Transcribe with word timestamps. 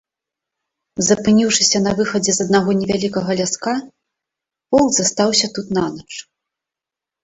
Запыніўшыся 1.09 1.77
на 1.87 1.91
выхадзе 2.01 2.31
з 2.39 2.43
аднаго 2.47 2.71
невялікага 2.81 3.31
ляска, 3.45 3.77
полк 4.73 4.91
застаўся 5.01 5.55
тут 5.57 5.67
нанач. 5.81 6.09